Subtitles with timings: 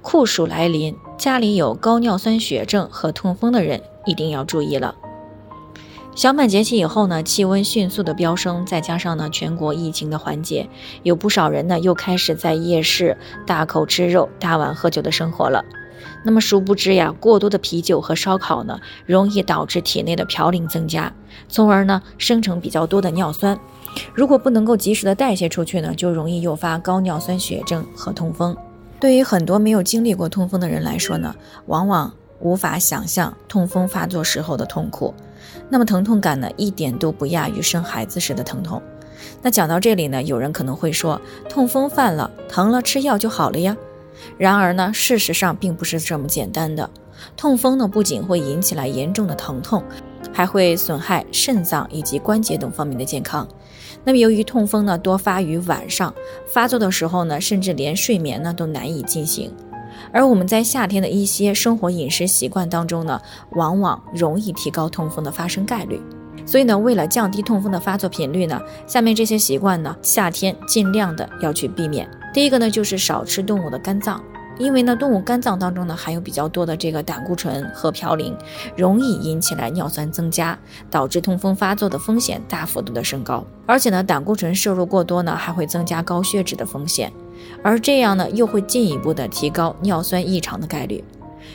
[0.00, 4.94] 酷暑来临，家里有高尿酸血症和痛风的人一定要注意了。
[6.14, 10.68] 小满节气以后呢，气温迅速的飙升，再加上呢全国疫情的缓解，
[11.02, 15.64] 有不少人呢又开始在夜市大口吃肉、大碗喝酒的生活了。
[16.24, 21.12] 那么殊不知呀，过多的啤酒和烧烤呢，容易导致体内的嘌呤增加，
[21.48, 23.58] 从而呢生成比较多的尿酸。
[24.14, 28.56] 如果不能够及时的代谢出去呢，就容易诱发高尿酸血症和痛风。
[29.00, 31.34] 对于很多没有经历过痛风的人来说呢，
[31.66, 35.14] 往往无法想象痛风发作时候的痛苦。
[35.68, 38.82] 那么疼痛感呢，一点都不亚于生孩子时的疼痛。
[39.40, 43.76] 那讲到这里呢，有人可能会说，痛风犯了，疼了吃药就好了呀。
[44.36, 46.90] 然而呢，事实上并不是这么简单的。
[47.36, 49.82] 痛风呢，不仅会引起来严重的疼痛，
[50.32, 53.46] 还会损害肾脏以及关节等方面的健康。
[54.04, 56.14] 那么由于痛风呢多发于晚上，
[56.46, 59.52] 发作的时候呢，甚至连睡眠呢都难以进行。
[60.12, 63.20] 而我们在夏天的一些生活饮食习惯当中呢，
[63.52, 66.00] 往往容易提高痛风的发生概率。
[66.46, 72.08] 所以呢，为了降低痛风的发作频率呢，下面这些习惯呢，夏天尽量的要去避免。
[72.32, 74.22] 第一个呢，就是少吃动物的肝脏。
[74.58, 78.34] 因为呢，动物肝脏当中呢含有比较多的这个胆固醇和嘌呤，
[78.76, 80.58] 容易引起来尿酸增加，
[80.90, 83.44] 导致痛风发作的风险大幅度的升高。
[83.66, 87.12] 而且呢，胆固醇摄入过多呢，还会增加高血脂的风险，
[87.62, 91.04] 而这样呢，又会进一步的提高尿酸异常的概率。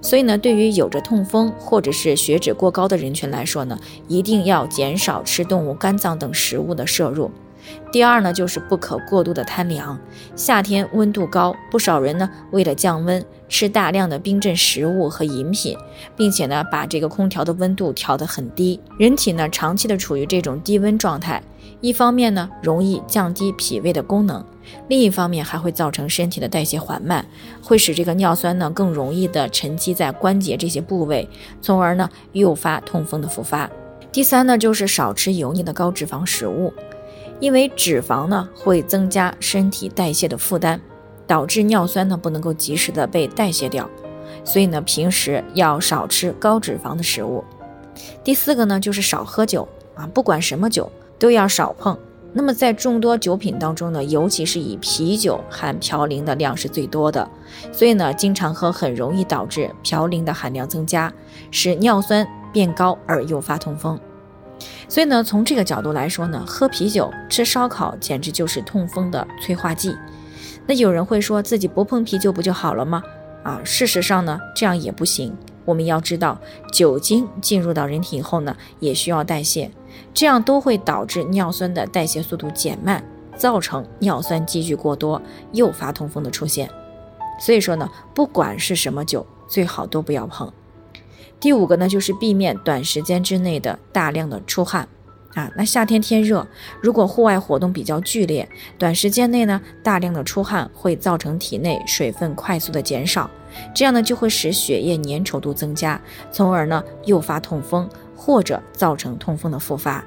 [0.00, 7.30] 所以呢，对于有着痛风或者是血脂过高的人群来说呢，一定要减少吃动物肝脏等食物的摄入。
[7.92, 9.98] 第二呢，就是不可过度的贪凉。
[10.34, 15.76] 夏天温度高，不少人呢为了降温，吃大量的冰镇食物和饮品，
[16.16, 18.78] 并且呢把这个空调的温度调得很低。
[18.98, 21.42] 人体呢长期的处于这种低温状态，
[21.80, 24.44] 一方面呢容易降低脾胃的功能，
[24.88, 27.24] 另一方面还会造成身体的代谢缓慢，
[27.62, 31.28] 会使这个尿酸呢更容易的沉积在关节这些部位，
[31.62, 33.70] 从而呢诱发痛风的复发。
[34.12, 36.72] 第三呢就是少吃油腻的高脂肪食物。
[37.40, 40.80] 因为脂肪呢会增加身体代谢的负担，
[41.26, 43.88] 导致尿酸呢不能够及时的被代谢掉，
[44.44, 47.44] 所以呢平时要少吃高脂肪的食物。
[48.24, 51.96] 第四个呢就是少喝酒啊，不管什么酒都要少碰。
[52.32, 57.26] 那么在众多酒品当中呢，尤其是以啤酒含嘌呤的量是最多的，
[57.72, 61.10] 所以呢经常喝很容易导致嘌呤的含量增加，
[61.50, 63.98] 使尿酸变高而诱发痛风。
[64.88, 69.96] 所以呢，从这个角度来说呢，喝啤酒、吃烧烤简直就是痛风的催化剂。
[70.66, 73.02] 那有人会说自己不碰啤酒不就好了吗？
[73.42, 75.36] 啊，事实上呢，这样也不行。
[75.64, 76.40] 我们要知道，
[76.72, 79.70] 酒精进入到人体以后呢，也需要代谢，
[80.14, 83.04] 这样都会导致尿酸的代谢速度减慢，
[83.36, 85.20] 造成尿酸积聚过多，
[85.52, 86.70] 诱发痛风的出现。
[87.40, 90.52] 所以说呢，不管是什么酒，最好都不要碰。
[91.38, 94.88] 第五个呢，就是避免短时间之内的大量的出汗，
[95.34, 96.46] 啊，那夏天天热，
[96.80, 103.30] 如果户外活动比较剧烈，短时间内呢大量的出汗会造成体内水分快速的减少，
[103.74, 106.00] 这样呢就会使血液粘稠度增加，
[106.30, 110.02] 从而呢诱发痛风或者造成痛风的复发。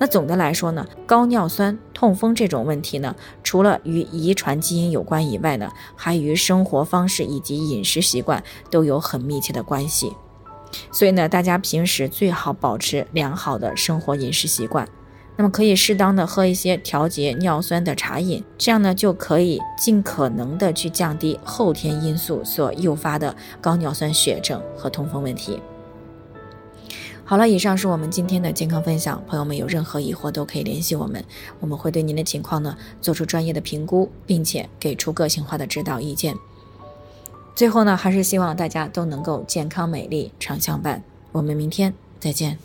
[0.00, 10.12] 那总的来说呢，高尿酸痛风这种问题呢，除了与遗传基因有关以外呢，还与生活方式以及饮食习惯都有很密切的关系。
[10.92, 14.88] 所以呢，大家平时最好保持良好的生活饮食习惯，
[15.36, 25.60] 那么可以适当的喝一些调节尿酸的茶饮，这样呢就可以尽可能的去降低后天因素所诱发的高尿酸血症和痛风问题。
[27.24, 31.22] 好了，以上是我们今天的健康分享，朋友们有任何疑惑都可以联系我们，
[31.60, 36.34] 我们会对您的情况呢做出专业的评估，并且给出个性化的指导意见。
[37.58, 41.02] 最后呢，还是希望大家都能够健康美丽常相伴。
[41.32, 42.56] 我们明天再见。